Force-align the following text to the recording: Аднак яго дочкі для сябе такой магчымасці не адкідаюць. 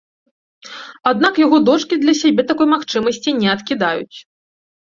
Аднак 1.11 1.33
яго 1.45 1.57
дочкі 1.67 1.95
для 2.05 2.13
сябе 2.21 2.41
такой 2.53 2.67
магчымасці 2.75 3.37
не 3.43 3.47
адкідаюць. 3.55 4.17